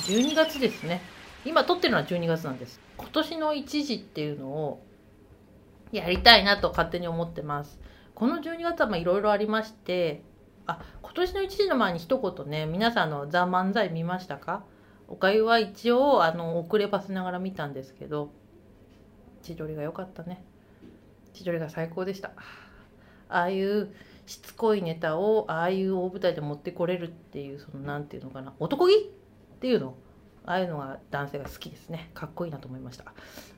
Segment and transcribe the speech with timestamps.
[0.00, 1.02] 12月ですね。
[1.44, 2.80] 今撮ってるのは12月なんです。
[2.96, 4.82] 今年の一時っていうのを
[5.92, 7.78] やりたいなと勝手に思ってます。
[8.14, 10.22] この12月はいろいろありまして
[10.66, 14.64] あ今年の一時の前に一言ね皆さんの「ザ・漫才」見ましたか？
[15.08, 18.30] おかゆは一応あの遅ればせながら見たんですけど
[19.42, 20.44] 千鳥が良かったね。
[21.32, 22.32] 千鳥が最高でした。
[23.28, 23.94] ああいう
[24.26, 28.52] しつこいネタをああいう大舞台で持ってこれるっていうその何て言うのかな。
[28.58, 29.10] 男気？
[29.60, 29.94] っていうの
[30.46, 32.10] ああいうのが男性が好きですね。
[32.14, 33.04] かっこいいなと思いました。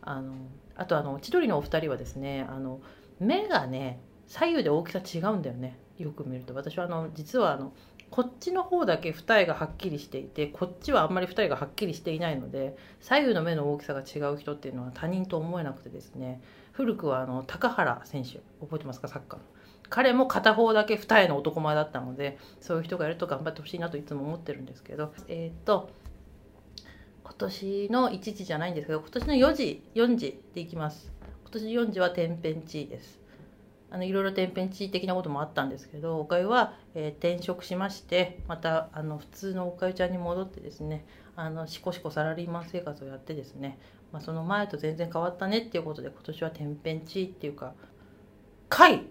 [0.00, 0.32] あの
[0.74, 2.80] あとあの千鳥のお二人はですねあの
[3.20, 5.78] 目がね左右で大きさ違うんだよね。
[5.98, 6.54] よく見ると。
[6.54, 7.74] 私はあの実はあの
[8.10, 16.40] こっちの方だけ二重がはっきりしていてこっちはあんまり二重がはっきりしていないので左右の目の大きさが違う人っていうのは他人と思えなくてですね。
[16.72, 19.44] 古くはあの高原選手覚えてますかサッカーの。
[19.88, 25.12] 彼も片方だけ二重の男前だったのでそういう人がいると頑張ってほしいなといつも思ってるんですけど。
[25.28, 25.90] えっ、と
[27.22, 31.12] 今年の1時じゃないんですけど今年の4時4時でいきます。
[31.42, 33.19] 今年4時は天変地異です。
[33.90, 41.04] あのいろいろ天変地異的なこともあったんですけどおかゆは、えー、転職しましてまたあの普通のおかゆちゃんに戻ってですね
[41.36, 43.78] あのしこしこサラリーマン生活をやってですね、
[44.12, 47.74] まあ、その前と全然変わったねっていうことで今年は天変地異っていうか
[48.68, 49.06] 回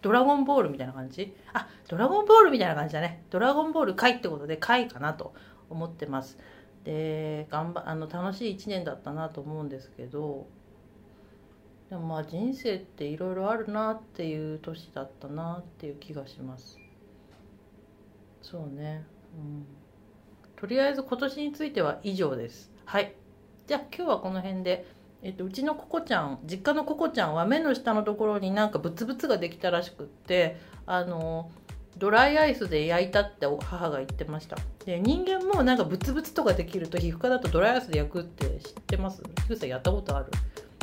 [0.00, 1.32] ドラゴンボールみたいな感じ？
[1.52, 3.22] あドラゴンボールみたいな感じだね。
[3.30, 5.32] ドラゴンボール回ってことで回かなと
[5.70, 6.38] 思ってます。
[6.84, 10.48] で頑張あの楽しい1年だったなと思うんですけど
[11.92, 16.78] でもまあ人生っていろいろあるなっていう年だったなっていう気がします。
[18.40, 19.04] そうね。
[19.36, 19.66] うん。
[20.56, 22.72] とりあえず今年については以上です。
[22.86, 23.14] はい。
[23.66, 24.86] じゃあ今日はこの辺で
[25.20, 30.56] えっと、うちのココちゃん実家のココちゃんは目の下のところになんかブツブツができたらしくって
[30.86, 31.50] あの
[31.98, 34.56] ドライアイスで焼いたって母が言ってました。
[34.86, 39.22] で人間もなんかブツブツとかできると皮膚科だとドライアイスで焼くって知ってます？
[39.46, 40.30] ヒさんやったことある？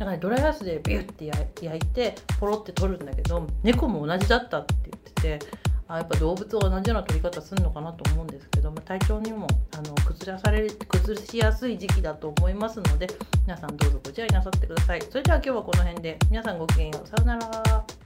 [0.00, 5.02] だから、ね、ドライアイスでビュッて焼いてポロって取るんだけど猫も同じだったって言っ
[5.38, 5.46] てて
[5.88, 13.08] あやっぱ動物は同じような取り方するのかなと思うんですけども体調にもあの崩され崩しやすい時期だと思いますので
[13.42, 15.02] 皆さんどうぞご自愛なさってください。
[15.02, 17.06] それでは今日はこの辺で皆さんごきげんよう。
[17.06, 17.99] さようなら。